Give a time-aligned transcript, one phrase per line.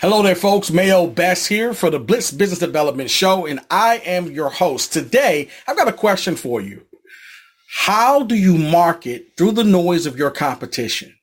[0.00, 0.70] Hello there, folks.
[0.70, 4.94] Mayo Best here for the Blitz Business Development Show, and I am your host.
[4.94, 6.86] Today, I've got a question for you.
[7.68, 11.14] How do you market through the noise of your competition?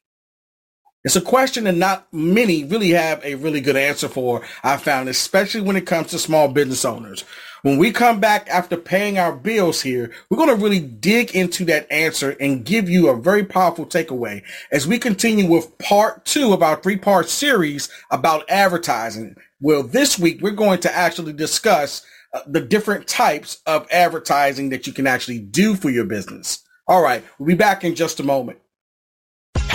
[1.04, 5.10] It's a question that not many really have a really good answer for, I found,
[5.10, 7.24] especially when it comes to small business owners.
[7.64, 11.66] When we come back after paying our bills here, we're going to really dig into
[11.66, 16.54] that answer and give you a very powerful takeaway as we continue with part two
[16.54, 19.36] of our three part series about advertising.
[19.60, 24.86] Well, this week we're going to actually discuss uh, the different types of advertising that
[24.86, 26.64] you can actually do for your business.
[26.88, 27.24] All right.
[27.40, 28.60] We'll be back in just a moment.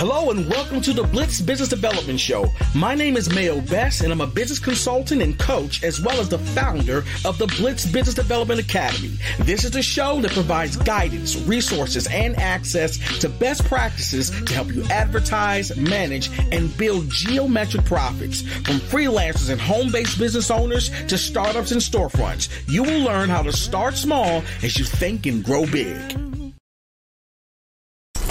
[0.05, 2.51] Hello and welcome to the Blitz Business Development Show.
[2.75, 6.27] My name is Mayo Best and I'm a business consultant and coach as well as
[6.27, 9.17] the founder of the Blitz Business Development Academy.
[9.39, 14.73] This is the show that provides guidance, resources, and access to best practices to help
[14.73, 18.41] you advertise, manage, and build geometric profits.
[18.41, 23.53] From freelancers and home-based business owners to startups and storefronts, you will learn how to
[23.53, 26.32] start small as you think and grow big.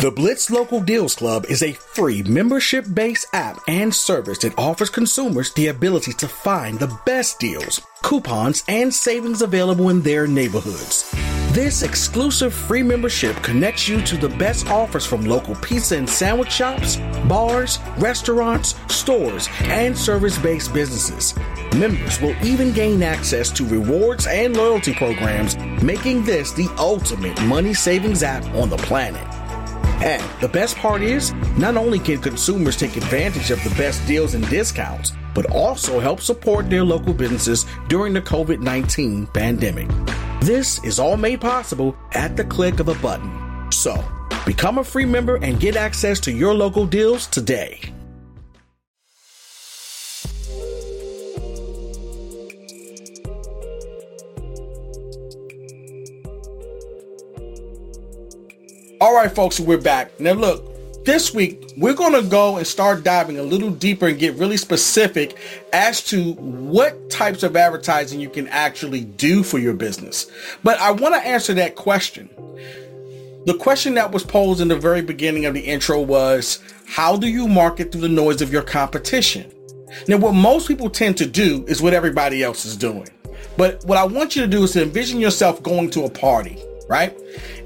[0.02, 4.90] The Blitz Local Deals Club is a free membership based app and service that offers
[4.90, 11.08] consumers the ability to find the best deals, coupons, and savings available in their neighborhoods.
[11.52, 16.50] This exclusive free membership connects you to the best offers from local pizza and sandwich
[16.50, 16.96] shops,
[17.28, 21.32] bars, restaurants, stores, and service based businesses.
[21.76, 27.72] Members will even gain access to rewards and loyalty programs, making this the ultimate money
[27.72, 29.31] savings app on the planet.
[30.02, 34.34] And the best part is, not only can consumers take advantage of the best deals
[34.34, 39.88] and discounts, but also help support their local businesses during the COVID 19 pandemic.
[40.40, 43.70] This is all made possible at the click of a button.
[43.70, 44.04] So,
[44.44, 47.78] become a free member and get access to your local deals today.
[59.02, 60.20] All right, folks, we're back.
[60.20, 64.16] Now, look, this week we're going to go and start diving a little deeper and
[64.16, 65.36] get really specific
[65.72, 70.30] as to what types of advertising you can actually do for your business.
[70.62, 72.30] But I want to answer that question.
[73.44, 77.26] The question that was posed in the very beginning of the intro was how do
[77.26, 79.52] you market through the noise of your competition?
[80.06, 83.08] Now, what most people tend to do is what everybody else is doing.
[83.56, 86.62] But what I want you to do is to envision yourself going to a party
[86.92, 87.18] right?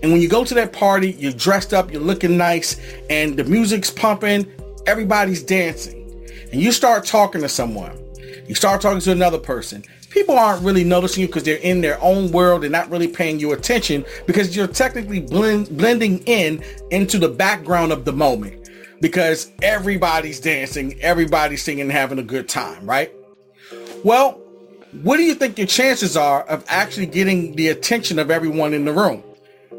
[0.02, 3.42] And when you go to that party, you're dressed up, you're looking nice, and the
[3.42, 4.46] music's pumping,
[4.86, 6.04] everybody's dancing.
[6.52, 7.98] And you start talking to someone.
[8.46, 9.82] You start talking to another person.
[10.10, 12.62] People aren't really noticing you because they're in their own world.
[12.62, 17.90] They're not really paying you attention because you're technically blend, blending in into the background
[17.90, 18.70] of the moment
[19.00, 23.12] because everybody's dancing, everybody's singing, having a good time, right?
[24.04, 24.40] Well,
[25.02, 28.84] what do you think your chances are of actually getting the attention of everyone in
[28.84, 29.22] the room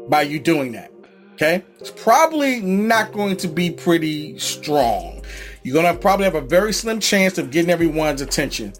[0.08, 0.92] by you doing that?
[1.34, 1.62] Okay.
[1.78, 5.22] It's probably not going to be pretty strong.
[5.62, 8.72] You're going to probably have a very slim chance of getting everyone's attention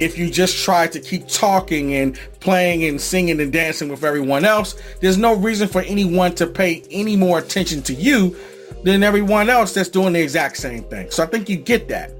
[0.00, 4.44] if you just try to keep talking and playing and singing and dancing with everyone
[4.44, 4.80] else.
[5.00, 8.36] There's no reason for anyone to pay any more attention to you
[8.82, 11.10] than everyone else that's doing the exact same thing.
[11.10, 12.12] So I think you get that.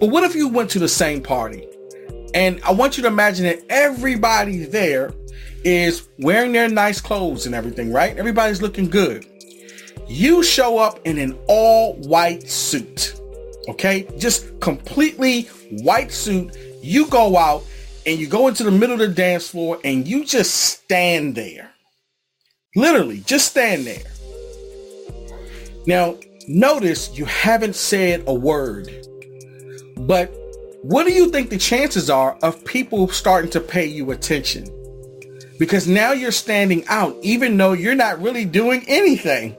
[0.00, 1.66] But what if you went to the same party?
[2.34, 5.14] And I want you to imagine that everybody there
[5.62, 8.16] is wearing their nice clothes and everything, right?
[8.16, 9.24] Everybody's looking good.
[10.08, 13.18] You show up in an all white suit,
[13.68, 14.06] okay?
[14.18, 15.42] Just completely
[15.82, 16.56] white suit.
[16.82, 17.62] You go out
[18.04, 21.70] and you go into the middle of the dance floor and you just stand there.
[22.76, 24.02] Literally, just stand there.
[25.86, 26.16] Now,
[26.48, 28.90] notice you haven't said a word,
[29.96, 30.34] but
[30.84, 34.66] what do you think the chances are of people starting to pay you attention?
[35.58, 39.56] Because now you're standing out, even though you're not really doing anything.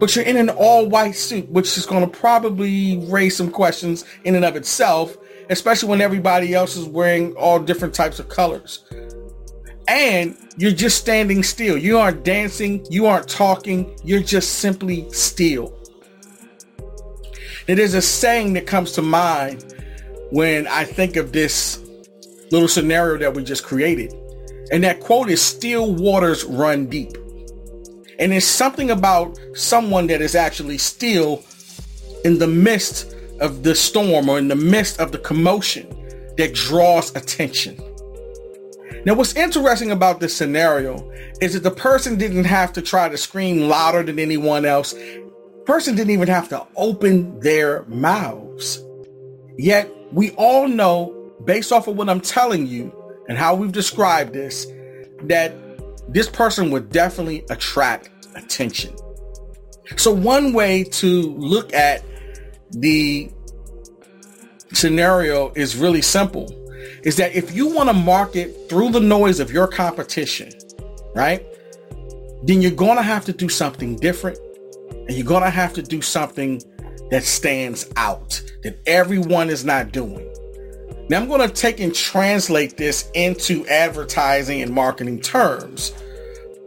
[0.00, 4.04] But you're in an all white suit, which is going to probably raise some questions
[4.24, 5.16] in and of itself,
[5.50, 8.84] especially when everybody else is wearing all different types of colors.
[9.86, 11.78] And you're just standing still.
[11.78, 15.72] You aren't dancing, you aren't talking, you're just simply still.
[17.66, 19.75] There's a saying that comes to mind
[20.30, 21.78] when I think of this
[22.50, 24.14] little scenario that we just created.
[24.70, 27.16] And that quote is still waters run deep.
[28.18, 31.44] And it's something about someone that is actually still
[32.24, 35.86] in the midst of the storm or in the midst of the commotion
[36.36, 37.80] that draws attention.
[39.04, 41.08] Now, what's interesting about this scenario
[41.40, 44.94] is that the person didn't have to try to scream louder than anyone else.
[45.64, 48.82] Person didn't even have to open their mouths.
[49.58, 51.12] Yet we all know
[51.44, 52.92] based off of what I'm telling you
[53.28, 54.66] and how we've described this,
[55.22, 55.54] that
[56.08, 58.94] this person would definitely attract attention.
[59.96, 62.02] So one way to look at
[62.70, 63.30] the
[64.72, 66.50] scenario is really simple.
[67.02, 70.52] Is that if you want to market through the noise of your competition,
[71.14, 71.44] right?
[72.42, 74.38] Then you're going to have to do something different
[74.90, 76.60] and you're going to have to do something
[77.10, 80.26] that stands out that everyone is not doing.
[81.08, 85.92] Now I'm going to take and translate this into advertising and marketing terms,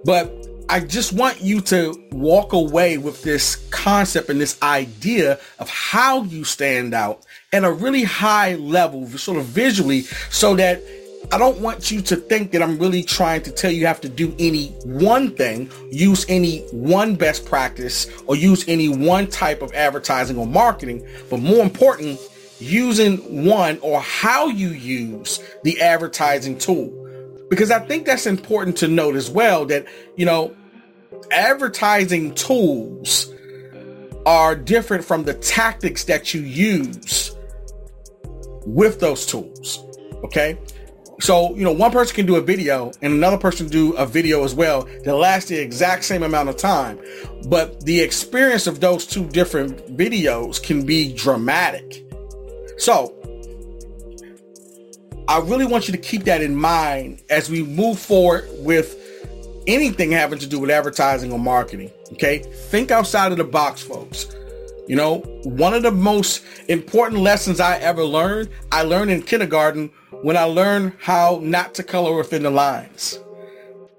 [0.05, 0.33] but
[0.69, 6.23] I just want you to walk away with this concept and this idea of how
[6.23, 10.81] you stand out at a really high level, sort of visually, so that
[11.31, 14.09] I don't want you to think that I'm really trying to tell you, have to
[14.09, 19.71] do any one thing, use any one best practice, or use any one type of
[19.73, 22.19] advertising or marketing, but more important,
[22.59, 26.91] using one or how you use the advertising tool.
[27.49, 29.85] Because I think that's important to note as well that,
[30.15, 30.55] you know,
[31.31, 33.31] advertising tools
[34.25, 37.35] are different from the tactics that you use
[38.65, 39.83] with those tools.
[40.23, 40.57] Okay.
[41.21, 44.43] So, you know, one person can do a video and another person do a video
[44.43, 46.99] as well that lasts the exact same amount of time.
[47.47, 52.05] But the experience of those two different videos can be dramatic.
[52.77, 53.15] So,
[55.27, 58.95] I really want you to keep that in mind as we move forward with
[59.67, 61.91] anything having to do with advertising or marketing.
[62.13, 62.39] Okay.
[62.39, 64.35] Think outside of the box, folks.
[64.87, 69.91] You know, one of the most important lessons I ever learned, I learned in kindergarten
[70.21, 73.19] when I learned how not to color within the lines.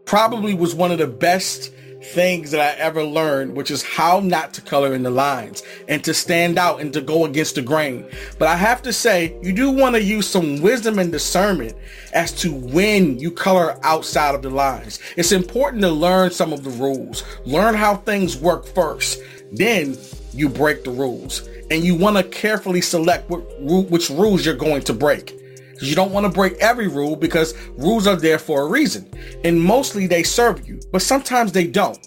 [0.05, 1.73] Probably was one of the best
[2.03, 6.03] things that I ever learned, which is how not to color in the lines and
[6.05, 8.07] to stand out and to go against the grain.
[8.39, 11.75] But I have to say, you do want to use some wisdom and discernment
[12.13, 14.99] as to when you color outside of the lines.
[15.17, 19.21] It's important to learn some of the rules, learn how things work first.
[19.53, 19.97] Then
[20.33, 24.93] you break the rules and you want to carefully select which rules you're going to
[24.93, 25.40] break
[25.81, 29.11] you don't want to break every rule because rules are there for a reason.
[29.45, 32.07] And mostly they serve you, but sometimes they don't.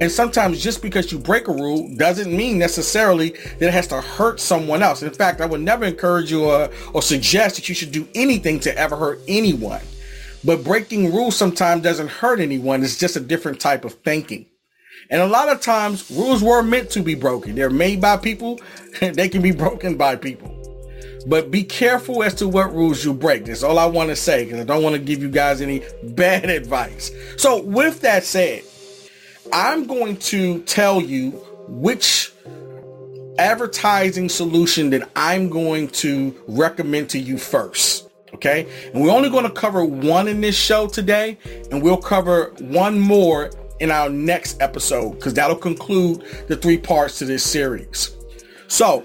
[0.00, 4.00] And sometimes just because you break a rule doesn't mean necessarily that it has to
[4.00, 5.02] hurt someone else.
[5.02, 8.08] In fact, I would never encourage you or, uh, or suggest that you should do
[8.14, 9.82] anything to ever hurt anyone.
[10.42, 12.82] But breaking rules sometimes doesn't hurt anyone.
[12.82, 14.46] It's just a different type of thinking.
[15.10, 17.54] And a lot of times rules were meant to be broken.
[17.54, 18.58] They're made by people.
[19.00, 20.59] they can be broken by people.
[21.26, 23.44] But be careful as to what rules you break.
[23.44, 25.82] That's all I want to say because I don't want to give you guys any
[26.02, 27.10] bad advice.
[27.36, 28.62] So, with that said,
[29.52, 31.30] I'm going to tell you
[31.68, 32.32] which
[33.38, 38.08] advertising solution that I'm going to recommend to you first.
[38.34, 38.66] Okay.
[38.92, 41.38] And we're only going to cover one in this show today,
[41.70, 43.50] and we'll cover one more
[43.80, 48.16] in our next episode because that'll conclude the three parts to this series.
[48.68, 49.04] So,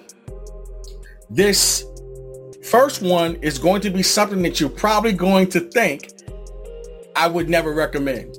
[1.30, 1.86] this
[2.76, 6.12] First one is going to be something that you're probably going to think
[7.16, 8.38] I would never recommend.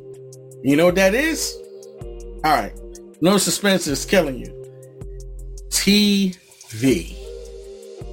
[0.63, 1.57] You know what that is?
[2.45, 2.79] All right.
[3.23, 4.53] No suspense is killing you.
[5.71, 7.17] TV.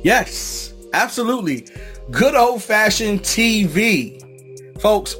[0.01, 1.67] Yes, absolutely.
[2.09, 4.21] Good old fashioned TV.
[4.79, 5.17] Folks,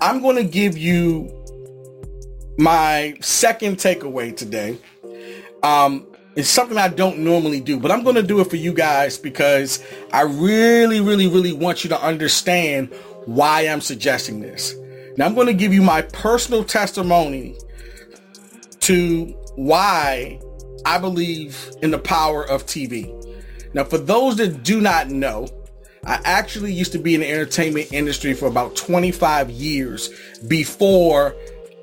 [0.00, 1.32] I'm going to give you
[2.58, 4.78] my second takeaway today.
[5.62, 6.07] Um,
[6.38, 9.18] it's something I don't normally do, but I'm going to do it for you guys
[9.18, 14.76] because I really, really, really want you to understand why I'm suggesting this.
[15.16, 17.58] Now, I'm going to give you my personal testimony
[18.82, 19.24] to
[19.56, 20.40] why
[20.86, 23.12] I believe in the power of TV.
[23.74, 25.48] Now, for those that do not know,
[26.06, 30.08] I actually used to be in the entertainment industry for about 25 years
[30.46, 31.34] before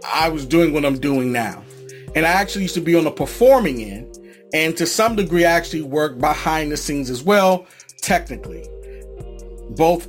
[0.05, 1.61] I was doing what I'm doing now.
[2.15, 4.17] And I actually used to be on the performing end
[4.53, 7.65] and to some degree actually work behind the scenes as well
[8.01, 8.65] technically.
[9.71, 10.07] Both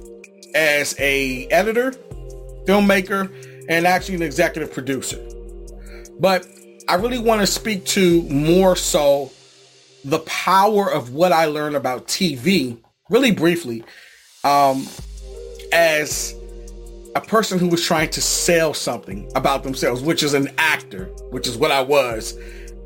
[0.54, 1.92] as a editor
[2.66, 3.30] filmmaker
[3.68, 5.24] and actually an executive producer.
[6.18, 6.46] But
[6.88, 9.30] i really want to speak to more so
[10.04, 12.78] the power of what i learned about tv
[13.10, 13.84] really briefly
[14.44, 14.86] um,
[15.72, 16.34] as
[17.16, 21.46] a person who was trying to sell something about themselves which is an actor which
[21.48, 22.38] is what i was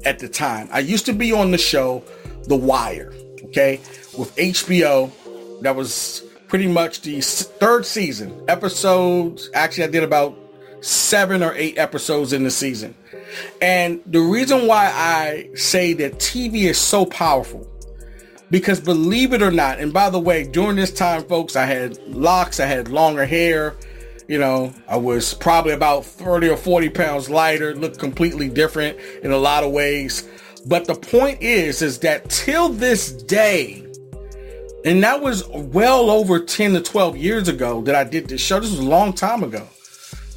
[0.05, 0.69] at the time.
[0.73, 2.03] I used to be on the show
[2.45, 3.13] The Wire,
[3.45, 3.81] okay,
[4.17, 5.11] with HBO.
[5.63, 8.45] That was pretty much the third season.
[8.49, 10.37] Episodes, actually, I did about
[10.81, 12.95] seven or eight episodes in the season.
[13.61, 17.69] And the reason why I say that TV is so powerful
[18.51, 21.99] Because believe it or not, and by the way, during this time, folks, I had
[22.09, 23.77] locks, I had longer hair.
[24.31, 29.33] You know, I was probably about 30 or 40 pounds lighter, looked completely different in
[29.33, 30.29] a lot of ways.
[30.67, 33.85] But the point is, is that till this day,
[34.85, 38.61] and that was well over 10 to 12 years ago that I did this show.
[38.61, 39.67] This was a long time ago.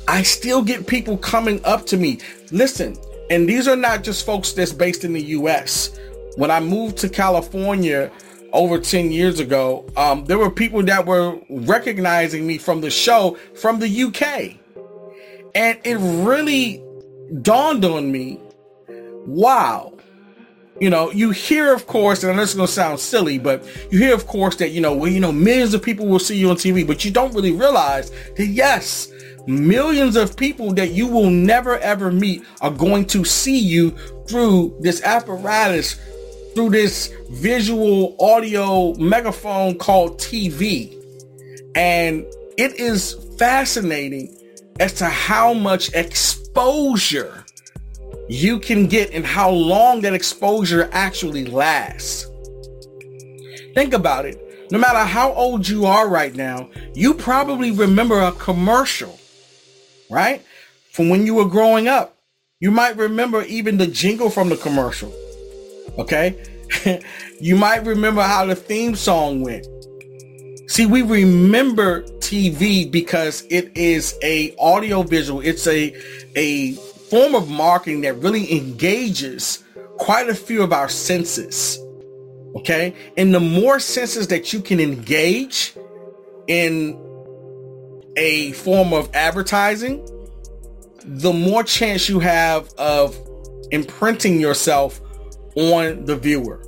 [0.08, 2.18] I still get people coming up to me.
[2.52, 2.98] Listen,
[3.30, 6.00] and these are not just folks that's based in the US.
[6.36, 8.12] When I moved to California
[8.54, 13.38] over 10 years ago, um, there were people that were recognizing me from the show
[13.56, 14.58] from the UK.
[15.56, 16.82] And it really
[17.42, 18.40] dawned on me
[19.26, 19.94] wow,
[20.80, 24.00] you know, you hear, of course, and this is going to sound silly, but you
[24.00, 26.50] hear, of course, that, you know, well, you know, millions of people will see you
[26.50, 29.10] on TV, but you don't really realize that, yes,
[29.48, 33.92] millions of people that you will never ever meet are going to see you
[34.28, 36.00] through this apparatus,
[36.54, 40.94] through this visual audio megaphone called TV.
[41.76, 42.26] And
[42.58, 44.36] it is fascinating
[44.80, 47.46] as to how much exposure
[48.30, 52.28] you can get and how long that exposure actually lasts.
[53.76, 54.40] Think about it.
[54.72, 59.20] No matter how old you are right now, you probably remember a commercial,
[60.10, 60.42] right?
[60.92, 62.18] From when you were growing up.
[62.60, 65.14] You might remember even the jingle from the commercial.
[65.98, 66.42] Okay?
[67.40, 69.68] you might remember how the theme song went.
[70.68, 75.42] See, we remember TV because it is a audio visual.
[75.42, 75.94] It's a
[76.36, 79.64] a form of marketing that really engages
[79.98, 81.78] quite a few of our senses.
[82.56, 82.96] Okay.
[83.18, 85.76] And the more senses that you can engage
[86.48, 87.00] in
[88.16, 90.08] a form of advertising,
[91.06, 93.16] the more chance you have of
[93.72, 95.02] imprinting yourself
[95.56, 96.64] on the viewer.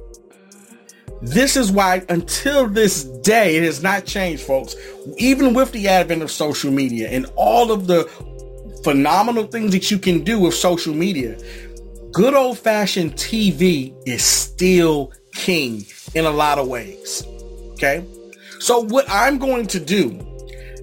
[1.22, 4.76] This is why until this day, it has not changed, folks.
[5.18, 8.10] Even with the advent of social media and all of the
[8.84, 11.38] phenomenal things that you can do with social media.
[12.12, 17.24] Good old fashioned TV is still king in a lot of ways.
[17.74, 18.06] Okay.
[18.60, 20.20] So what I'm going to do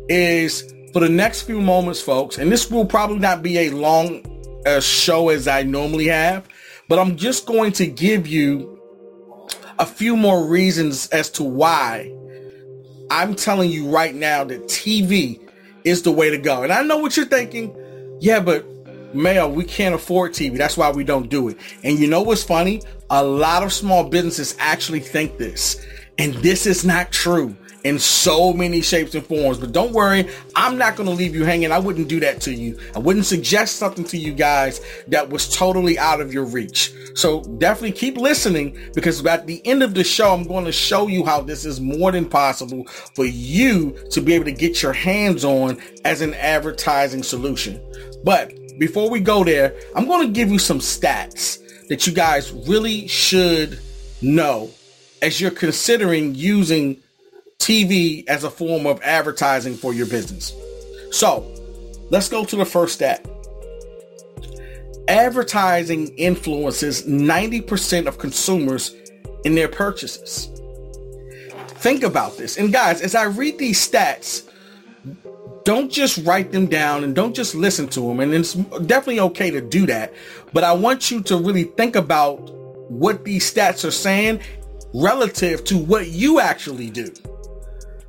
[0.08, 4.26] is for the next few moments, folks, and this will probably not be a long
[4.66, 6.46] uh, show as I normally have,
[6.92, 8.78] but I'm just going to give you
[9.78, 12.14] a few more reasons as to why
[13.10, 15.40] I'm telling you right now that TV
[15.84, 16.64] is the way to go.
[16.64, 17.74] And I know what you're thinking.
[18.20, 18.66] Yeah, but
[19.14, 20.58] Mayo, we can't afford TV.
[20.58, 21.56] That's why we don't do it.
[21.82, 22.82] And you know what's funny?
[23.08, 25.82] A lot of small businesses actually think this.
[26.18, 29.58] And this is not true in so many shapes and forms.
[29.58, 31.72] But don't worry, I'm not going to leave you hanging.
[31.72, 32.78] I wouldn't do that to you.
[32.94, 36.92] I wouldn't suggest something to you guys that was totally out of your reach.
[37.14, 41.08] So definitely keep listening because at the end of the show, I'm going to show
[41.08, 44.92] you how this is more than possible for you to be able to get your
[44.92, 47.80] hands on as an advertising solution.
[48.24, 51.58] But before we go there, I'm going to give you some stats
[51.88, 53.78] that you guys really should
[54.22, 54.70] know
[55.20, 56.96] as you're considering using
[57.62, 60.52] TV as a form of advertising for your business.
[61.12, 61.46] So
[62.10, 63.24] let's go to the first stat.
[65.06, 68.94] Advertising influences 90% of consumers
[69.44, 70.48] in their purchases.
[71.68, 72.58] Think about this.
[72.58, 74.48] And guys, as I read these stats,
[75.64, 78.18] don't just write them down and don't just listen to them.
[78.18, 80.12] And it's definitely okay to do that.
[80.52, 82.38] But I want you to really think about
[82.90, 84.40] what these stats are saying
[84.92, 87.12] relative to what you actually do.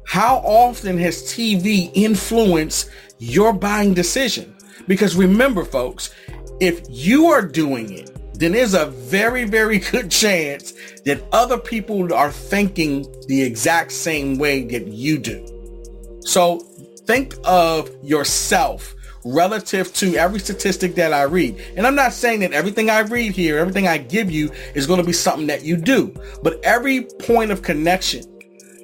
[0.05, 4.55] How often has TV influenced your buying decision?
[4.88, 6.13] Because remember, folks,
[6.60, 10.74] if you are doing it, then there's a very, very good chance
[11.05, 16.19] that other people are thinking the exact same way that you do.
[16.22, 16.60] So
[17.05, 18.95] think of yourself
[19.25, 21.62] relative to every statistic that I read.
[21.77, 25.00] And I'm not saying that everything I read here, everything I give you is going
[25.00, 28.24] to be something that you do, but every point of connection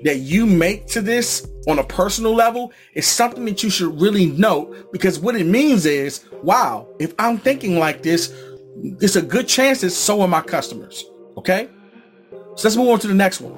[0.04, 4.28] that you make to this on a personal level is something that you should really
[4.28, 8.34] note because what it means is, wow, if I'm thinking like this,
[9.02, 11.06] it's a good chance that so are my customers.
[11.38, 11.70] Okay.
[12.56, 13.58] So let's move on to the next one.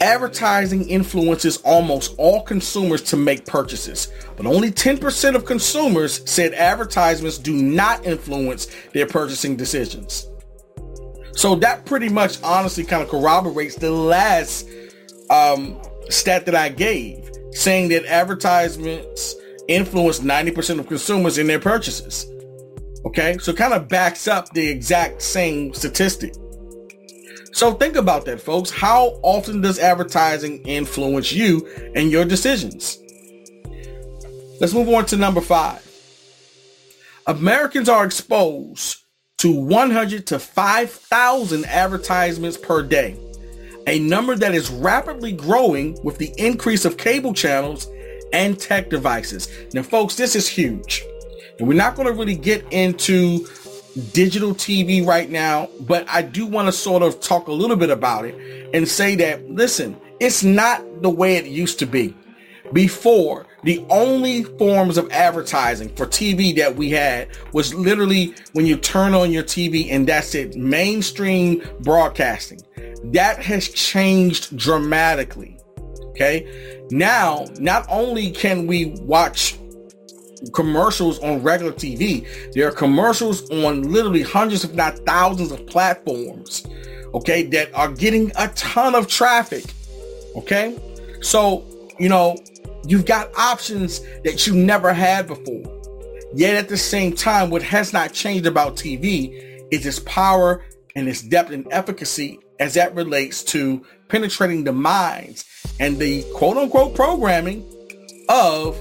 [0.00, 7.38] Advertising influences almost all consumers to make purchases, but only 10% of consumers said advertisements
[7.38, 10.28] do not influence their purchasing decisions.
[11.34, 14.66] So that pretty much honestly kind of corroborates the last
[15.32, 19.34] um, stat that I gave, saying that advertisements
[19.68, 22.26] influence 90% of consumers in their purchases.
[23.04, 26.34] Okay, so kind of backs up the exact same statistic.
[27.52, 28.70] So think about that, folks.
[28.70, 32.98] How often does advertising influence you and your decisions?
[34.60, 35.86] Let's move on to number five.
[37.26, 38.98] Americans are exposed
[39.38, 43.16] to 100 to 5,000 advertisements per day,
[43.86, 47.88] a number that is rapidly growing with the increase of cable channels
[48.32, 49.48] and tech devices.
[49.74, 51.04] Now, folks, this is huge.
[51.58, 53.46] And we're not going to really get into
[54.12, 57.90] digital TV right now, but I do want to sort of talk a little bit
[57.90, 62.14] about it and say that, listen, it's not the way it used to be.
[62.72, 68.76] Before, the only forms of advertising for TV that we had was literally when you
[68.76, 72.60] turn on your TV and that's it, mainstream broadcasting.
[73.04, 75.58] That has changed dramatically.
[76.10, 76.84] Okay.
[76.90, 79.56] Now, not only can we watch
[80.52, 86.66] commercials on regular TV, there are commercials on literally hundreds, if not thousands of platforms.
[87.14, 87.44] Okay.
[87.44, 89.64] That are getting a ton of traffic.
[90.36, 90.76] Okay.
[91.22, 91.64] So,
[91.98, 92.36] you know,
[92.86, 95.80] You've got options that you never had before.
[96.34, 101.08] Yet at the same time, what has not changed about TV is its power and
[101.08, 105.44] its depth and efficacy as that relates to penetrating the minds
[105.80, 107.64] and the quote unquote programming
[108.28, 108.80] of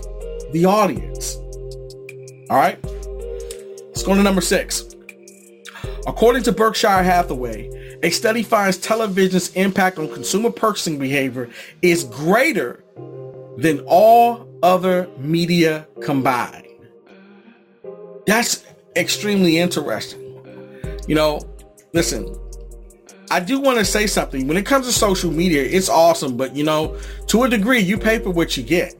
[0.51, 1.35] the audience.
[2.49, 2.79] All right.
[3.87, 4.85] Let's go to number six.
[6.07, 7.69] According to Berkshire Hathaway,
[8.03, 11.49] a study finds television's impact on consumer purchasing behavior
[11.81, 12.83] is greater
[13.57, 16.67] than all other media combined.
[18.25, 18.63] That's
[18.95, 20.19] extremely interesting.
[21.07, 21.41] You know,
[21.93, 22.37] listen,
[23.31, 24.47] I do want to say something.
[24.47, 27.97] When it comes to social media, it's awesome, but you know, to a degree, you
[27.97, 28.95] pay for what you get.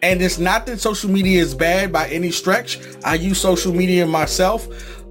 [0.00, 2.78] And it's not that social media is bad by any stretch.
[3.04, 4.68] I use social media myself,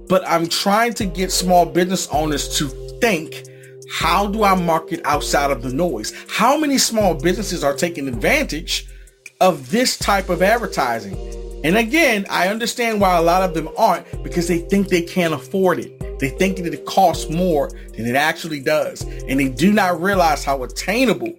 [0.08, 2.68] but I'm trying to get small business owners to
[3.00, 3.44] think
[3.90, 6.12] how do I market outside of the noise?
[6.28, 8.86] How many small businesses are taking advantage
[9.40, 11.16] of this type of advertising?
[11.64, 15.34] And again, I understand why a lot of them aren't because they think they can't
[15.34, 16.18] afford it.
[16.20, 19.02] They think that it costs more than it actually does.
[19.02, 21.32] And they do not realize how attainable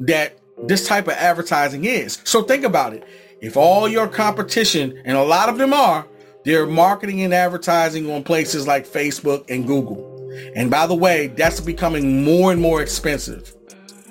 [0.00, 2.20] that this type of advertising is.
[2.24, 3.04] So think about it.
[3.40, 6.06] If all your competition, and a lot of them are,
[6.44, 10.11] they're marketing and advertising on places like Facebook and Google.
[10.54, 13.54] And by the way, that's becoming more and more expensive.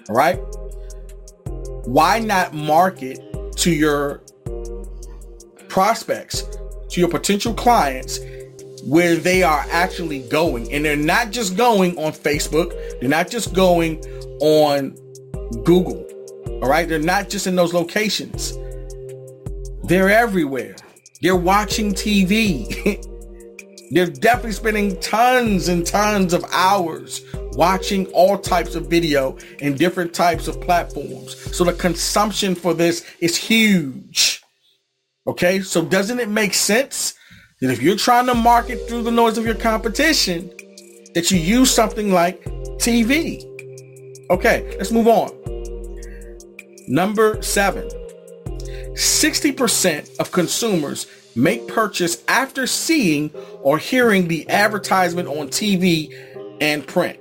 [0.09, 0.39] All right.
[1.85, 3.19] Why not market
[3.57, 4.21] to your
[5.67, 6.43] prospects,
[6.89, 8.19] to your potential clients
[8.85, 10.71] where they are actually going?
[10.71, 13.99] And they're not just going on Facebook, they're not just going
[14.41, 14.91] on
[15.63, 16.07] Google.
[16.61, 16.87] All right.
[16.87, 18.57] They're not just in those locations,
[19.83, 20.75] they're everywhere.
[21.21, 23.05] They're watching TV.
[23.91, 27.21] They're definitely spending tons and tons of hours
[27.53, 31.35] watching all types of video and different types of platforms.
[31.55, 34.41] So the consumption for this is huge.
[35.27, 35.59] Okay.
[35.59, 37.15] So doesn't it make sense
[37.59, 40.49] that if you're trying to market through the noise of your competition,
[41.13, 42.41] that you use something like
[42.77, 43.43] TV?
[44.29, 44.73] Okay.
[44.77, 45.31] Let's move on.
[46.87, 47.89] Number seven.
[48.93, 56.13] 60% of consumers make purchase after seeing or hearing the advertisement on TV
[56.61, 57.19] and print.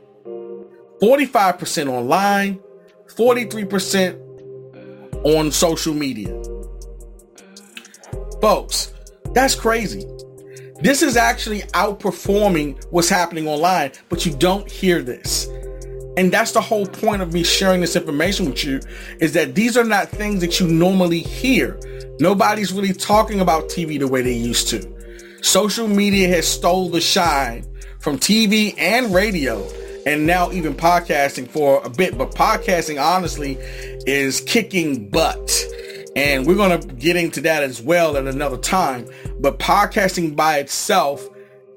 [1.00, 2.60] 45% online,
[3.06, 6.42] 43% on social media.
[8.40, 8.92] Folks,
[9.34, 10.04] that's crazy.
[10.80, 15.46] This is actually outperforming what's happening online, but you don't hear this.
[16.20, 18.78] And that's the whole point of me sharing this information with you
[19.20, 21.80] is that these are not things that you normally hear.
[22.20, 24.86] Nobody's really talking about TV the way they used to.
[25.40, 27.66] Social media has stole the shine
[28.00, 29.66] from TV and radio
[30.04, 32.18] and now even podcasting for a bit.
[32.18, 33.56] But podcasting, honestly,
[34.06, 35.50] is kicking butt.
[36.16, 39.08] And we're going to get into that as well at another time.
[39.40, 41.26] But podcasting by itself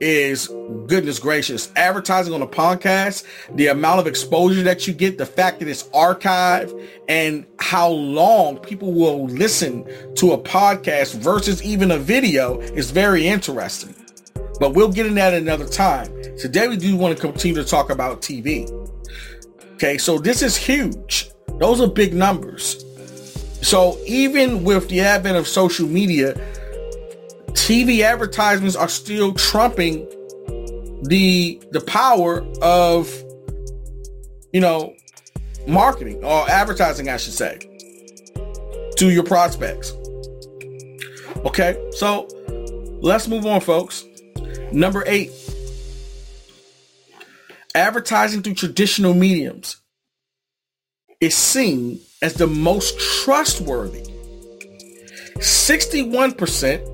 [0.03, 0.49] is
[0.87, 1.71] goodness gracious.
[1.77, 3.23] Advertising on a podcast,
[3.55, 8.57] the amount of exposure that you get, the fact that it's archived, and how long
[8.57, 9.85] people will listen
[10.15, 13.95] to a podcast versus even a video is very interesting.
[14.59, 16.07] But we'll get in that another time.
[16.37, 18.69] Today we do want to continue to talk about TV.
[19.75, 21.31] Okay, so this is huge.
[21.59, 22.83] Those are big numbers.
[23.61, 26.35] So even with the advent of social media,
[27.53, 30.07] TV advertisements are still trumping
[31.03, 33.11] the the power of
[34.51, 34.93] you know
[35.67, 37.59] marketing or advertising I should say
[38.97, 39.93] to your prospects.
[41.45, 41.89] Okay?
[41.91, 42.27] So
[43.01, 44.05] let's move on folks.
[44.71, 45.31] Number 8.
[47.75, 49.77] advertising through traditional mediums
[51.19, 54.03] is seen as the most trustworthy.
[55.37, 56.92] 61%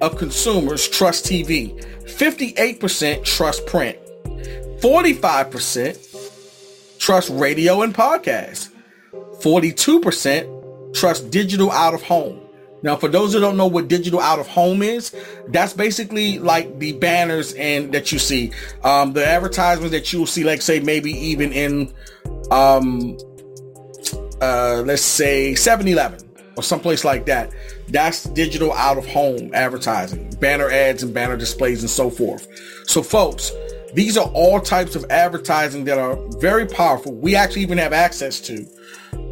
[0.00, 3.98] of consumers trust TV, 58% trust print,
[4.80, 8.70] 45% trust radio and podcasts,
[9.12, 12.40] 42% trust digital out of home.
[12.82, 15.14] Now, for those who don't know what digital out of home is,
[15.48, 20.44] that's basically like the banners and that you see, um, the advertisements that you'll see,
[20.44, 21.92] like say maybe even in,
[22.50, 23.18] um,
[24.40, 26.29] uh, let's say 7-Eleven
[26.60, 27.50] or someplace like that.
[27.88, 32.46] That's digital out of home advertising, banner ads and banner displays and so forth.
[32.86, 33.50] So folks,
[33.94, 37.14] these are all types of advertising that are very powerful.
[37.14, 38.66] We actually even have access to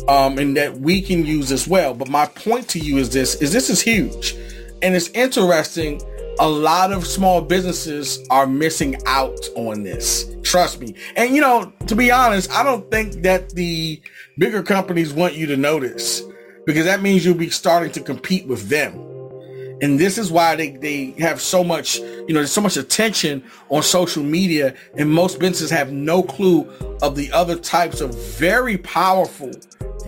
[0.08, 1.92] um, and that we can use as well.
[1.92, 4.34] But my point to you is this: is this is huge,
[4.80, 6.00] and it's interesting.
[6.40, 10.24] A lot of small businesses are missing out on this.
[10.44, 10.94] Trust me.
[11.16, 14.00] And you know, to be honest, I don't think that the
[14.38, 16.22] bigger companies want you to notice
[16.68, 18.92] because that means you'll be starting to compete with them.
[19.80, 23.42] And this is why they, they have so much, you know, there's so much attention
[23.70, 28.76] on social media and most businesses have no clue of the other types of very
[28.76, 29.50] powerful,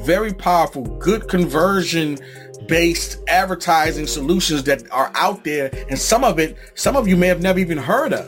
[0.00, 2.18] very powerful, good conversion
[2.68, 5.70] based advertising solutions that are out there.
[5.88, 8.26] And some of it, some of you may have never even heard of.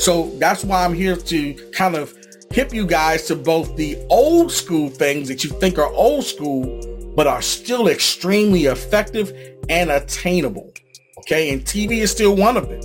[0.00, 2.12] So that's why I'm here to kind of
[2.50, 6.97] hip you guys to both the old school things that you think are old school,
[7.18, 9.32] but are still extremely effective
[9.68, 10.72] and attainable.
[11.18, 11.52] Okay.
[11.52, 12.80] And TV is still one of them.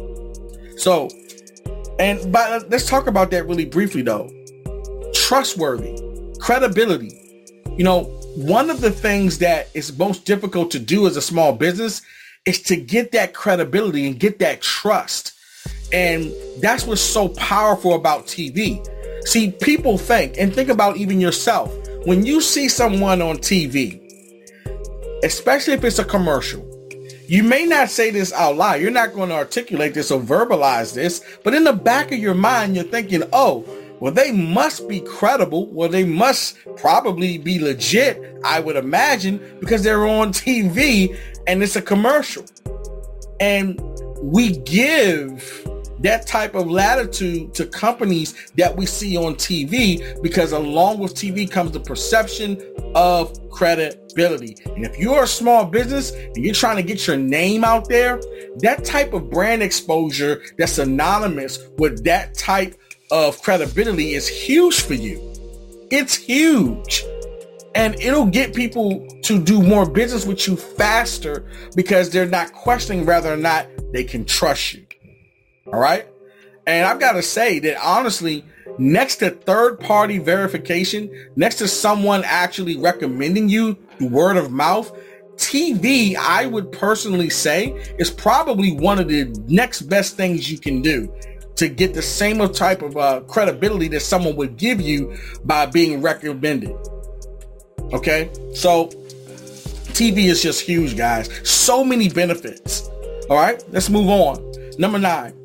[0.75, 1.07] So,
[1.99, 4.31] and but uh, let's talk about that really briefly though.
[5.13, 5.95] Trustworthy,
[6.39, 7.11] credibility.
[7.77, 11.53] You know, one of the things that is most difficult to do as a small
[11.53, 12.01] business
[12.47, 15.33] is to get that credibility and get that trust.
[15.93, 18.83] And that's what's so powerful about TV.
[19.27, 21.71] See, people think, and think about even yourself,
[22.05, 24.02] when you see someone on TV,
[25.23, 26.69] especially if it's a commercial,
[27.27, 28.81] you may not say this out loud.
[28.81, 32.33] You're not going to articulate this or verbalize this, but in the back of your
[32.35, 33.65] mind, you're thinking, oh,
[33.99, 35.67] well, they must be credible.
[35.67, 41.77] Well, they must probably be legit, I would imagine, because they're on TV and it's
[41.77, 42.45] a commercial.
[43.39, 43.79] And
[44.21, 45.67] we give
[46.03, 51.49] that type of latitude to companies that we see on TV because along with TV
[51.49, 52.61] comes the perception
[52.93, 54.55] of credibility.
[54.75, 58.21] And if you're a small business and you're trying to get your name out there,
[58.57, 62.75] that type of brand exposure that's synonymous with that type
[63.11, 65.33] of credibility is huge for you.
[65.89, 67.03] It's huge.
[67.75, 73.05] And it'll get people to do more business with you faster because they're not questioning
[73.05, 74.85] whether or not they can trust you.
[75.67, 76.07] All right.
[76.65, 78.45] And I've got to say that honestly,
[78.77, 84.91] next to third party verification, next to someone actually recommending you word of mouth,
[85.35, 90.81] TV, I would personally say, is probably one of the next best things you can
[90.81, 91.11] do
[91.55, 96.01] to get the same type of uh, credibility that someone would give you by being
[96.01, 96.75] recommended.
[97.93, 98.31] Okay.
[98.53, 98.87] So
[99.93, 101.29] TV is just huge, guys.
[101.47, 102.89] So many benefits.
[103.29, 103.63] All right.
[103.69, 104.53] Let's move on.
[104.79, 105.42] Number nine.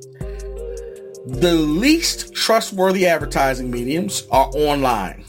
[1.29, 5.25] The least trustworthy advertising mediums are online.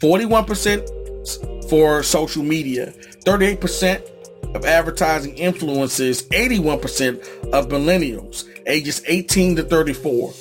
[0.00, 2.92] 41% for social media,
[3.24, 4.02] 38%
[4.56, 10.32] of advertising influences 81% of millennials ages 18 to 34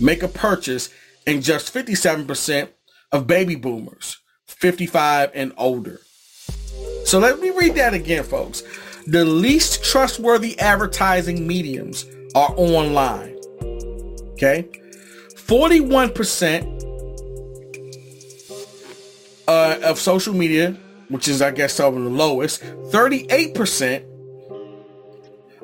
[0.00, 0.88] make a purchase
[1.26, 2.68] and just 57%
[3.12, 6.00] of baby boomers 55 and older.
[7.04, 8.62] So let me read that again, folks.
[9.06, 13.35] The least trustworthy advertising mediums are online.
[14.36, 14.68] Okay.
[15.34, 16.82] 41%
[19.48, 20.76] uh, of social media,
[21.08, 24.04] which is, I guess, of the lowest, 38%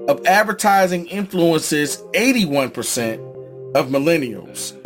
[0.09, 4.79] of advertising influences 81% of millennials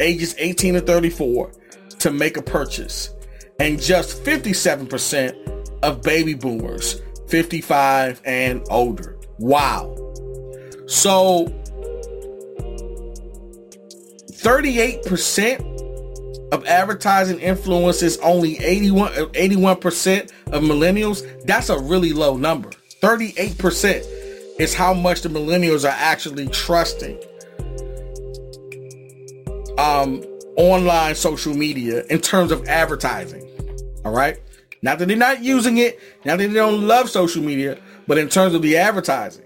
[0.00, 1.52] ages 18 to 34
[2.00, 3.10] to make a purchase,
[3.58, 9.16] and just 57% of baby boomers 55 and older.
[9.38, 9.96] Wow.
[10.86, 11.46] So
[14.44, 21.46] 38% of advertising influences only 81, 81% of millennials.
[21.46, 22.68] That's a really low number.
[23.00, 27.18] 38% is how much the millennials are actually trusting
[29.78, 30.22] um,
[30.56, 33.42] online social media in terms of advertising.
[34.04, 34.38] All right.
[34.82, 38.28] Not that they're not using it, not that they don't love social media, but in
[38.28, 39.40] terms of the advertising.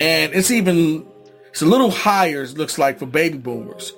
[0.00, 1.07] And it's even
[1.58, 3.92] It's a little higher, it looks like, for baby boomers,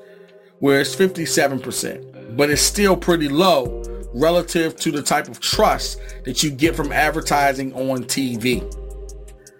[0.61, 3.83] where it's 57%, but it's still pretty low
[4.14, 8.61] relative to the type of trust that you get from advertising on TV.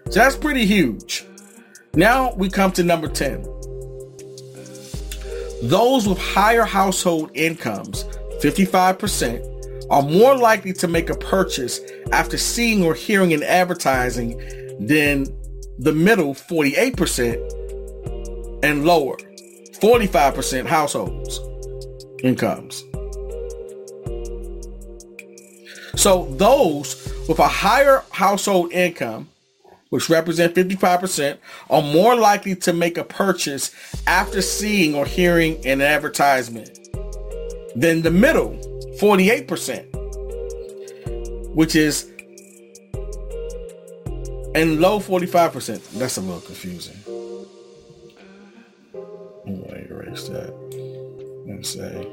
[0.05, 1.27] So that's pretty huge.
[1.93, 3.43] Now we come to number 10.
[5.61, 8.05] Those with higher household incomes,
[8.41, 11.79] 55%, are more likely to make a purchase
[12.11, 14.39] after seeing or hearing an advertising
[14.79, 15.27] than
[15.77, 17.60] the middle 48%
[18.63, 19.17] and lower
[19.81, 21.39] 45% households
[22.23, 22.83] incomes.
[25.95, 29.29] So those with a higher household income,
[29.89, 31.37] which represent 55%,
[31.69, 33.71] are more likely to make a purchase
[34.07, 36.79] after seeing or hearing an advertisement
[37.75, 38.51] than the middle
[38.99, 42.07] 48%, which is
[44.53, 45.91] and low 45%.
[45.91, 46.97] That's a little confusing.
[50.11, 50.53] Going that
[51.47, 52.05] and say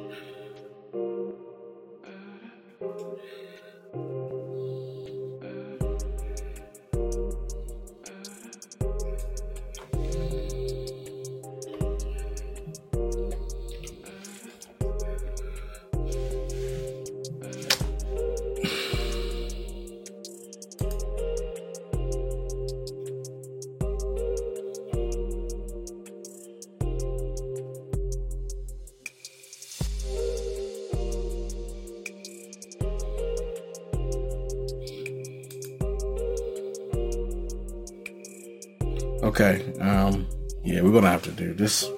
[41.59, 41.91] this.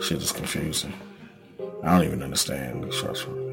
[0.00, 0.92] Shit is confusing.
[1.82, 3.45] I don't even understand the structure.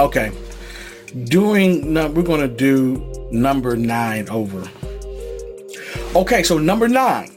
[0.00, 0.32] Okay.
[1.24, 4.66] Doing, we're going to do number nine over.
[6.16, 7.30] Okay, so number nine.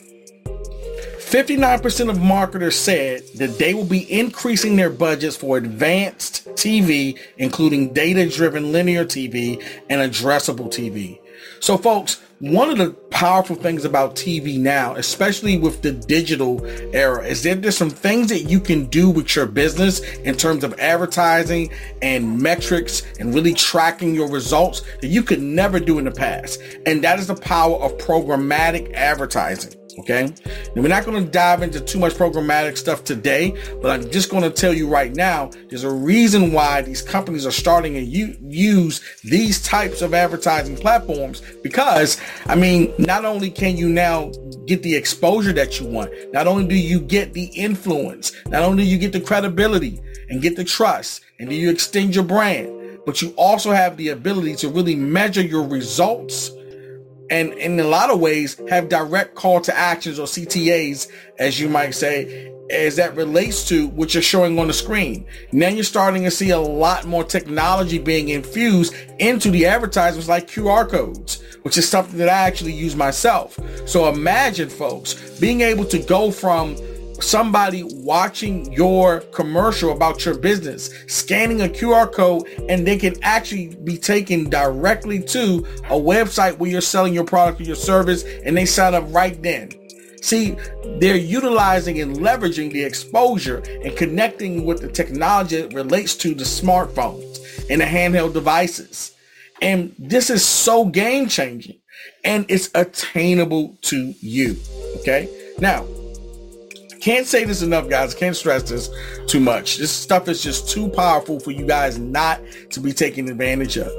[1.18, 7.92] 59% of marketers said that they will be increasing their budgets for advanced TV, including
[7.92, 11.20] data driven linear TV and addressable TV.
[11.60, 17.24] So, folks, one of the powerful things about TV now, especially with the digital era,
[17.24, 20.74] is that there's some things that you can do with your business in terms of
[20.80, 21.72] advertising
[22.02, 26.60] and metrics and really tracking your results that you could never do in the past.
[26.86, 29.83] And that is the power of programmatic advertising.
[30.00, 30.34] Okay.
[30.76, 34.30] Now, we're not going to dive into too much programmatic stuff today, but I'm just
[34.30, 38.02] going to tell you right now, there's a reason why these companies are starting to
[38.02, 44.32] use these types of advertising platforms because, I mean, not only can you now
[44.66, 48.84] get the exposure that you want, not only do you get the influence, not only
[48.84, 53.00] do you get the credibility and get the trust, and do you extend your brand,
[53.06, 56.52] but you also have the ability to really measure your results
[57.34, 61.68] and in a lot of ways have direct call to actions or CTAs, as you
[61.68, 65.26] might say, as that relates to what you're showing on the screen.
[65.52, 70.48] Now you're starting to see a lot more technology being infused into the advertisements like
[70.48, 73.58] QR codes, which is something that I actually use myself.
[73.88, 76.76] So imagine folks being able to go from
[77.20, 83.76] somebody watching your commercial about your business, scanning a QR code, and they can actually
[83.84, 88.56] be taken directly to a website where you're selling your product or your service, and
[88.58, 89.72] they sign up right then.
[90.22, 90.56] See,
[91.00, 96.46] they're utilizing and leveraging the exposure and connecting with the technology that relates to the
[96.46, 99.12] smartphones and the handheld devices.
[99.62, 101.80] And this is so game changing
[102.24, 104.58] and it's attainable to you.
[105.00, 105.30] Okay.
[105.60, 105.86] Now,
[107.04, 108.16] can't say this enough, guys.
[108.16, 108.90] Can't stress this
[109.28, 109.76] too much.
[109.76, 112.40] This stuff is just too powerful for you guys not
[112.70, 113.92] to be taking advantage of.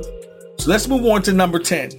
[0.58, 1.90] So let's move on to number 10.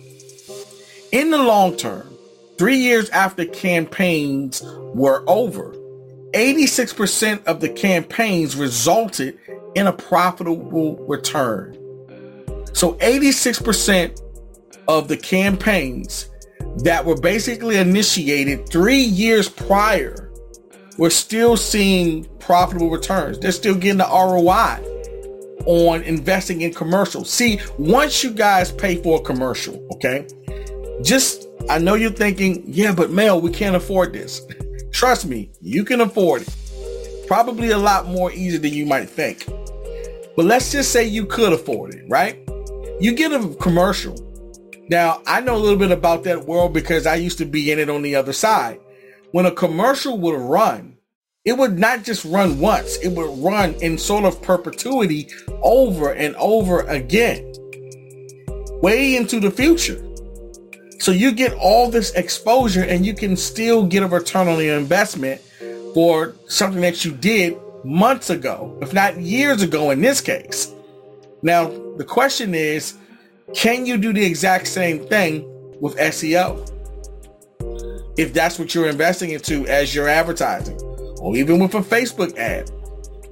[1.12, 2.12] In the long term,
[2.58, 4.64] three years after campaigns
[4.96, 5.76] were over,
[6.34, 9.38] 86% of the campaigns resulted
[9.76, 11.76] in a profitable return.
[12.74, 14.20] So 86%
[14.88, 16.32] of the campaigns
[16.78, 20.25] that were basically initiated three years prior
[20.98, 23.40] were still seeing profitable returns.
[23.40, 24.84] They're still getting the ROI
[25.66, 27.30] on investing in commercials.
[27.30, 30.28] See, once you guys pay for a commercial, okay,
[31.04, 34.42] just I know you're thinking, yeah, but Mel, we can't afford this.
[34.92, 36.56] Trust me, you can afford it.
[37.28, 39.46] Probably a lot more easy than you might think.
[40.36, 42.38] But let's just say you could afford it, right?
[43.00, 44.16] You get a commercial.
[44.90, 47.80] Now, I know a little bit about that world because I used to be in
[47.80, 48.80] it on the other side.
[49.36, 50.96] When a commercial would run,
[51.44, 55.28] it would not just run once, it would run in sort of perpetuity
[55.62, 57.52] over and over again,
[58.82, 60.02] way into the future.
[61.00, 64.78] So you get all this exposure and you can still get a return on your
[64.78, 65.42] investment
[65.94, 70.74] for something that you did months ago, if not years ago in this case.
[71.42, 71.68] Now,
[71.98, 72.94] the question is,
[73.54, 75.44] can you do the exact same thing
[75.82, 76.72] with SEO?
[78.18, 80.80] If that's what you're investing into as your advertising,
[81.20, 82.72] or even with a Facebook ad.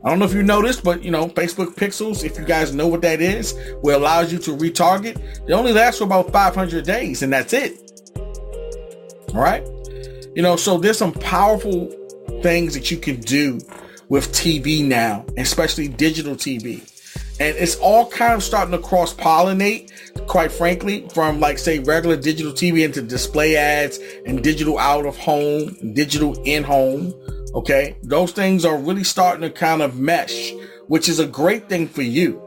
[0.03, 2.87] I don't know if you noticed, but you know, Facebook pixels, if you guys know
[2.87, 5.17] what that is, will allows you to retarget.
[5.47, 7.79] It only lasts for about 500 days and that's it.
[9.33, 9.65] All right.
[10.35, 11.87] You know, so there's some powerful
[12.41, 13.59] things that you can do
[14.09, 16.81] with TV now, especially digital TV.
[17.43, 19.91] And it's all kind of starting to cross pollinate,
[20.27, 25.17] quite frankly, from like say regular digital TV into display ads and digital out of
[25.17, 27.13] home, digital in home.
[27.53, 27.97] Okay.
[28.01, 30.53] Those things are really starting to kind of mesh,
[30.87, 32.41] which is a great thing for you.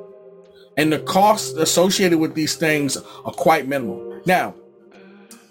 [0.79, 4.23] And the costs associated with these things are quite minimal.
[4.25, 4.55] Now,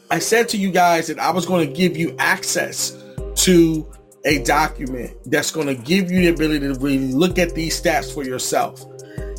[0.10, 2.98] I said to you guys that I was going to give you access
[3.36, 3.88] to
[4.26, 8.12] a document that's going to give you the ability to really look at these stats
[8.12, 8.84] for yourself.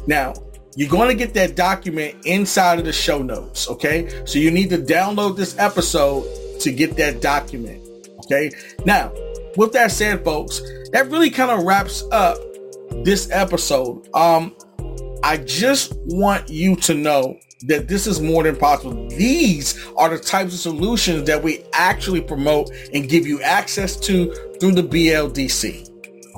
[0.06, 0.34] Now,
[0.76, 3.68] you're going to get that document inside of the show notes.
[3.68, 4.24] Okay.
[4.26, 6.24] So you need to download this episode
[6.60, 7.82] to get that document.
[8.24, 8.50] Okay.
[8.84, 9.12] Now,
[9.56, 10.60] with that said, folks,
[10.92, 12.36] that really kind of wraps up
[13.04, 14.08] this episode.
[14.14, 14.54] Um,
[15.22, 19.08] I just want you to know that this is more than possible.
[19.08, 24.32] These are the types of solutions that we actually promote and give you access to
[24.60, 25.95] through the BLDC.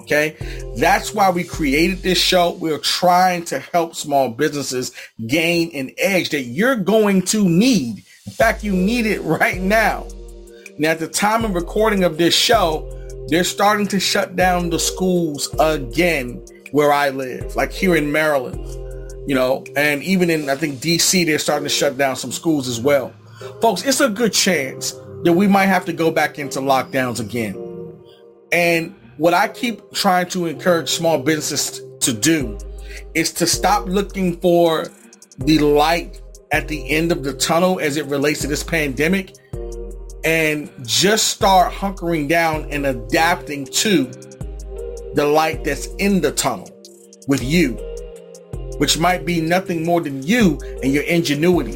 [0.08, 0.36] Okay.
[0.78, 2.52] That's why we created this show.
[2.52, 4.90] We're trying to help small businesses
[5.26, 8.04] gain an edge that you're going to need.
[8.24, 10.06] In fact, you need it right now.
[10.78, 12.88] Now, at the time of recording of this show,
[13.28, 18.64] they're starting to shut down the schools again where I live, like here in Maryland,
[19.28, 22.66] you know, and even in, I think, DC, they're starting to shut down some schools
[22.66, 23.12] as well.
[23.60, 24.92] Folks, it's a good chance
[25.24, 27.56] that we might have to go back into lockdowns again.
[28.52, 32.56] And what I keep trying to encourage small businesses to do
[33.14, 34.86] is to stop looking for
[35.38, 39.36] the light at the end of the tunnel as it relates to this pandemic
[40.24, 44.04] and just start hunkering down and adapting to
[45.14, 46.70] the light that's in the tunnel
[47.26, 47.72] with you,
[48.78, 51.74] which might be nothing more than you and your ingenuity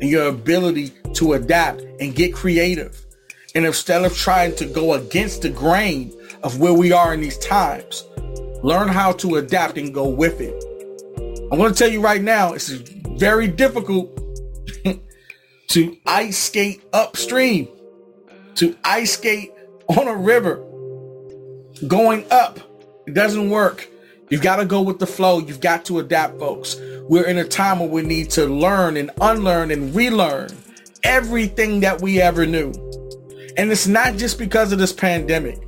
[0.00, 3.04] and your ability to adapt and get creative.
[3.54, 7.38] And instead of trying to go against the grain of where we are in these
[7.38, 8.04] times,
[8.62, 10.54] learn how to adapt and go with it.
[11.52, 14.18] I'm going to tell you right now, it's very difficult
[15.68, 17.68] to ice skate upstream,
[18.56, 19.52] to ice skate
[19.88, 20.64] on a river
[21.86, 22.58] going up.
[23.06, 23.88] It doesn't work.
[24.30, 25.40] You've got to go with the flow.
[25.40, 26.76] You've got to adapt, folks.
[27.08, 30.50] We're in a time where we need to learn and unlearn and relearn
[31.02, 32.72] everything that we ever knew.
[33.56, 35.60] And it's not just because of this pandemic.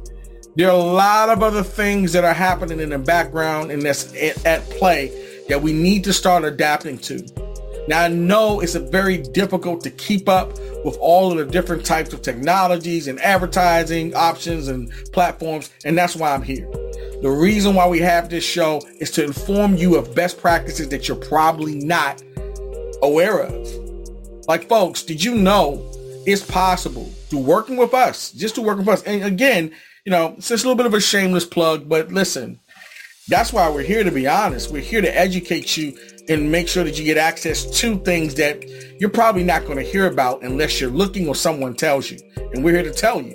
[0.56, 4.14] There are a lot of other things that are happening in the background and that's
[4.44, 7.26] at play that we need to start adapting to.
[7.88, 10.52] Now, I know it's very difficult to keep up
[10.84, 16.14] with all of the different types of technologies and advertising options and platforms, and that's
[16.14, 16.70] why I'm here.
[17.20, 21.08] The reason why we have this show is to inform you of best practices that
[21.08, 22.22] you're probably not
[23.02, 23.68] aware of.
[24.46, 25.82] Like, folks, did you know
[26.26, 29.02] it's possible to working with us, just to work with us?
[29.02, 29.72] And again,
[30.04, 32.60] you know, it's just a little bit of a shameless plug, but listen,
[33.26, 34.70] that's why we're here to be honest.
[34.70, 35.96] We're here to educate you
[36.28, 38.64] and make sure that you get access to things that
[39.00, 42.18] you're probably not going to hear about unless you're looking or someone tells you.
[42.52, 43.34] And we're here to tell you.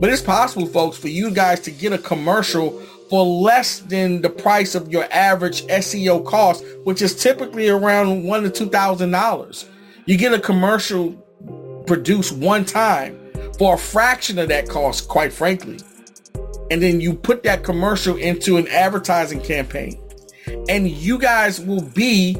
[0.00, 4.30] But it's possible, folks, for you guys to get a commercial for less than the
[4.30, 9.68] price of your average SEO cost, which is typically around one to two thousand dollars.
[10.06, 11.12] You get a commercial
[11.86, 13.20] produced one time
[13.56, 15.78] for a fraction of that cost, quite frankly.
[16.72, 20.00] And then you put that commercial into an advertising campaign
[20.70, 22.34] and you guys will be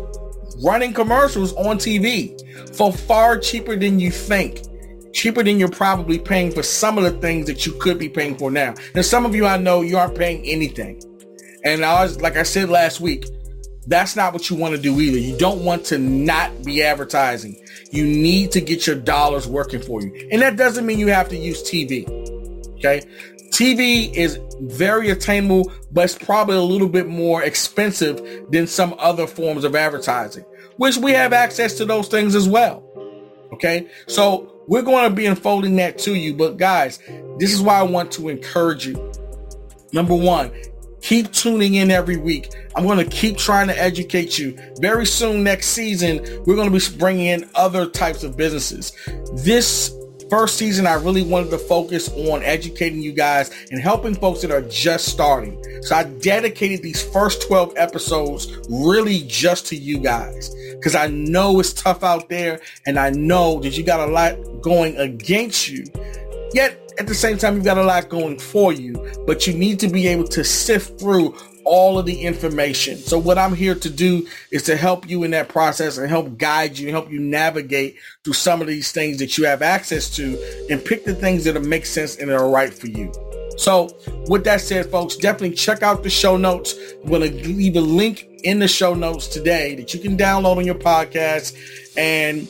[0.64, 2.40] running commercials on TV
[2.74, 4.62] for far cheaper than you think.
[5.12, 8.38] cheaper than you're probably paying for some of the things that you could be paying
[8.38, 8.74] for now.
[8.94, 11.02] And some of you I know you aren't paying anything.
[11.64, 13.26] And I was, like I said last week,
[13.86, 15.18] that's not what you want to do either.
[15.18, 17.62] You don't want to not be advertising.
[17.90, 20.28] You need to get your dollars working for you.
[20.32, 22.08] And that doesn't mean you have to use TV.
[22.78, 23.02] Okay.
[23.52, 29.26] TV is very attainable, but it's probably a little bit more expensive than some other
[29.26, 30.44] forms of advertising,
[30.78, 32.82] which we have access to those things as well.
[33.52, 33.88] Okay.
[34.06, 36.34] So we're going to be unfolding that to you.
[36.34, 36.98] But guys,
[37.38, 39.12] this is why I want to encourage you.
[39.92, 40.50] Number one,
[41.02, 42.54] keep tuning in every week.
[42.74, 44.58] I'm going to keep trying to educate you.
[44.78, 48.92] Very soon, next season, we're going to be bringing in other types of businesses.
[49.34, 49.94] This
[50.32, 54.50] first season, I really wanted to focus on educating you guys and helping folks that
[54.50, 55.62] are just starting.
[55.82, 61.60] So I dedicated these first 12 episodes really just to you guys because I know
[61.60, 65.84] it's tough out there and I know that you got a lot going against you.
[66.54, 68.94] Yet at the same time, you've got a lot going for you,
[69.26, 72.96] but you need to be able to sift through all of the information.
[72.98, 76.38] So what I'm here to do is to help you in that process and help
[76.38, 80.66] guide you help you navigate through some of these things that you have access to
[80.70, 83.12] and pick the things that make sense and are right for you.
[83.56, 83.90] So
[84.28, 86.74] with that said, folks, definitely check out the show notes.
[87.02, 90.56] I'm going to leave a link in the show notes today that you can download
[90.56, 91.56] on your podcast
[91.96, 92.48] and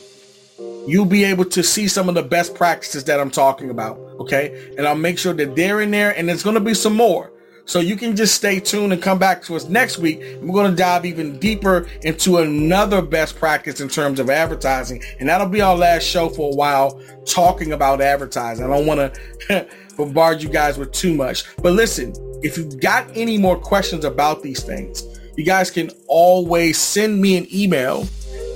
[0.87, 3.97] you'll be able to see some of the best practices that I'm talking about.
[4.19, 4.73] Okay.
[4.77, 7.32] And I'll make sure that they're in there and there's going to be some more.
[7.65, 10.19] So you can just stay tuned and come back to us next week.
[10.41, 15.01] We're going to dive even deeper into another best practice in terms of advertising.
[15.19, 18.65] And that'll be our last show for a while talking about advertising.
[18.65, 19.15] I don't want
[19.49, 21.45] to bombard you guys with too much.
[21.57, 25.01] But listen, if you've got any more questions about these things,
[25.37, 28.01] you guys can always send me an email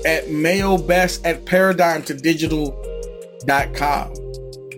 [0.05, 4.13] at mayobest at paradigm2digital.com.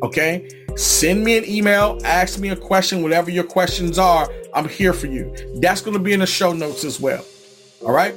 [0.04, 0.48] Okay?
[0.78, 4.32] Send me an email, ask me a question, whatever your questions are.
[4.54, 5.34] I'm here for you.
[5.56, 7.26] That's going to be in the show notes as well.
[7.86, 8.16] All right.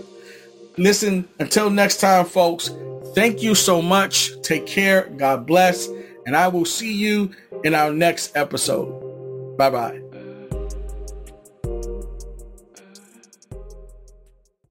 [0.76, 2.70] Listen, until next time, folks,
[3.14, 4.32] thank you so much.
[4.42, 5.08] Take care.
[5.16, 5.88] God bless.
[6.26, 7.30] And I will see you
[7.64, 9.56] in our next episode.
[9.56, 10.01] Bye bye.